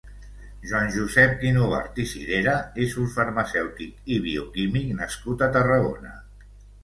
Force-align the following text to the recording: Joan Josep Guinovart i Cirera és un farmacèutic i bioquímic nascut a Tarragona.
Joan 0.69 0.87
Josep 0.93 1.33
Guinovart 1.41 1.99
i 2.03 2.05
Cirera 2.11 2.55
és 2.87 2.95
un 3.03 3.11
farmacèutic 3.17 4.09
i 4.15 4.19
bioquímic 4.25 4.89
nascut 5.03 5.45
a 5.49 5.53
Tarragona. 5.59 6.17